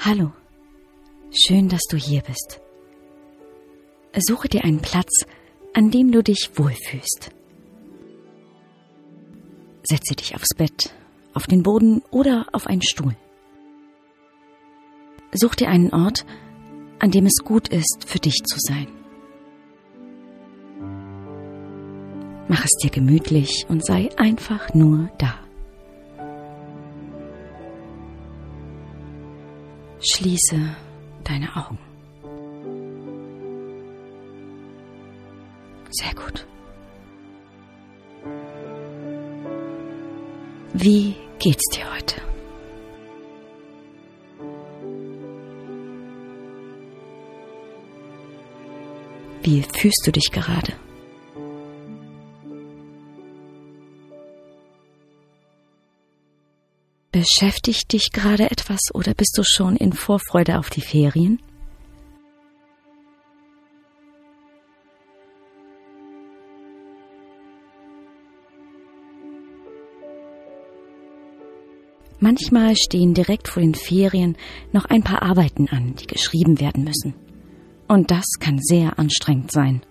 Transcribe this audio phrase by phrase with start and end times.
[0.00, 0.30] Hallo,
[1.32, 2.60] schön, dass du hier bist.
[4.16, 5.10] Suche dir einen Platz,
[5.74, 7.30] an dem du dich wohlfühlst.
[9.82, 10.94] Setze dich aufs Bett,
[11.34, 13.16] auf den Boden oder auf einen Stuhl.
[15.32, 16.24] Such dir einen Ort,
[17.00, 18.86] an dem es gut ist, für dich zu sein.
[22.46, 25.47] Mach es dir gemütlich und sei einfach nur da.
[30.00, 30.76] Schließe
[31.24, 31.78] deine Augen.
[35.90, 36.46] Sehr gut.
[40.72, 42.20] Wie geht's dir heute?
[49.42, 50.74] Wie fühlst du dich gerade?
[57.18, 61.42] Beschäftigt dich gerade etwas oder bist du schon in Vorfreude auf die Ferien?
[72.20, 74.36] Manchmal stehen direkt vor den Ferien
[74.70, 77.14] noch ein paar Arbeiten an, die geschrieben werden müssen.
[77.88, 79.82] Und das kann sehr anstrengend sein.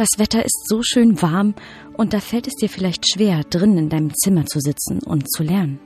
[0.00, 1.54] Das Wetter ist so schön warm
[1.92, 5.42] und da fällt es dir vielleicht schwer, drin in deinem Zimmer zu sitzen und zu
[5.42, 5.78] lernen.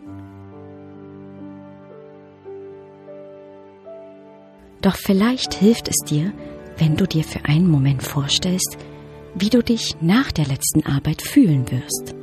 [4.83, 6.33] Doch vielleicht hilft es dir,
[6.79, 8.79] wenn du dir für einen Moment vorstellst,
[9.35, 12.15] wie du dich nach der letzten Arbeit fühlen wirst.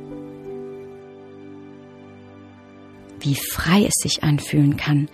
[3.20, 5.10] Wie frei es sich anfühlen kann,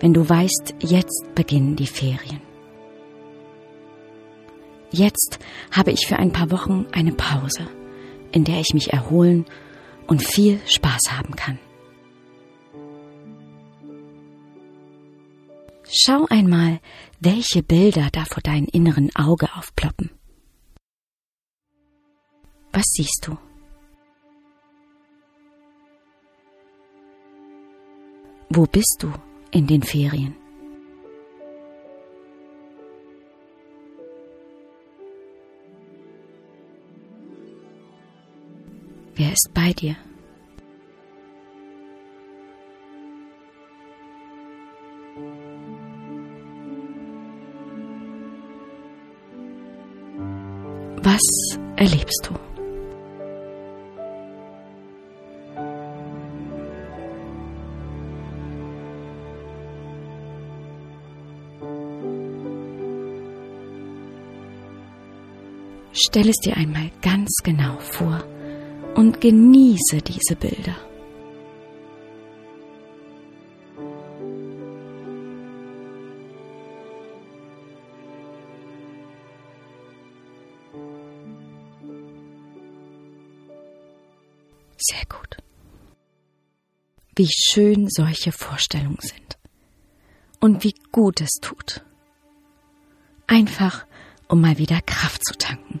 [0.00, 2.40] wenn du weißt, jetzt beginnen die Ferien.
[4.90, 5.38] Jetzt
[5.70, 7.66] habe ich für ein paar Wochen eine Pause,
[8.32, 9.44] in der ich mich erholen
[10.06, 11.58] und viel Spaß haben kann.
[15.88, 16.80] Schau einmal,
[17.20, 20.10] welche Bilder da vor deinem inneren Auge aufploppen.
[22.72, 23.38] Was siehst du?
[28.48, 29.12] Wo bist du
[29.50, 30.34] in den Ferien?
[39.18, 39.96] Wer ist bei dir?
[51.02, 52.34] Was erlebst du?
[65.94, 68.22] Stell es dir einmal ganz genau vor
[68.96, 70.74] und genieße diese Bilder.
[84.78, 85.36] Sehr gut.
[87.14, 89.38] Wie schön solche Vorstellungen sind.
[90.40, 91.82] Und wie gut es tut.
[93.26, 93.86] Einfach,
[94.28, 95.80] um mal wieder Kraft zu tanken.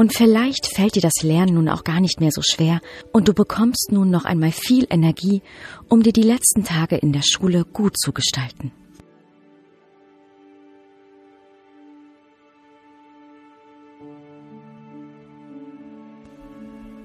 [0.00, 2.80] Und vielleicht fällt dir das Lernen nun auch gar nicht mehr so schwer
[3.12, 5.42] und du bekommst nun noch einmal viel Energie,
[5.90, 8.72] um dir die letzten Tage in der Schule gut zu gestalten.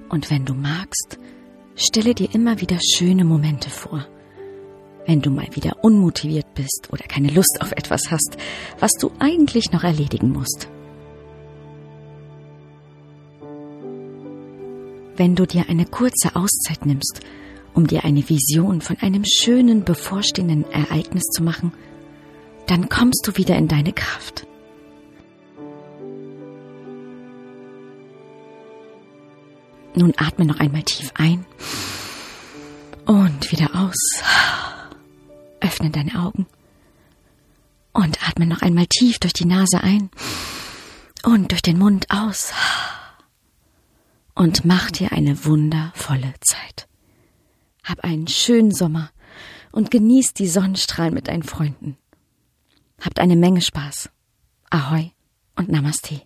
[0.08, 1.18] Und wenn du magst,
[1.74, 4.06] stelle dir immer wieder schöne Momente vor.
[5.04, 8.38] Wenn du mal wieder unmotiviert bist oder keine Lust auf etwas hast,
[8.78, 10.70] was du eigentlich noch erledigen musst.
[15.16, 17.20] Wenn du dir eine kurze Auszeit nimmst,
[17.72, 21.72] um dir eine Vision von einem schönen bevorstehenden Ereignis zu machen,
[22.66, 24.46] dann kommst du wieder in deine Kraft.
[29.94, 31.46] Nun atme noch einmal tief ein
[33.06, 34.22] und wieder aus.
[35.60, 36.46] Öffne deine Augen
[37.94, 40.10] und atme noch einmal tief durch die Nase ein
[41.24, 42.52] und durch den Mund aus.
[44.36, 46.86] Und mach dir eine wundervolle Zeit.
[47.82, 49.10] Hab einen schönen Sommer
[49.72, 51.96] und genieß die Sonnenstrahlen mit deinen Freunden.
[53.00, 54.10] Habt eine Menge Spaß.
[54.68, 55.12] Ahoi
[55.56, 56.25] und Namaste.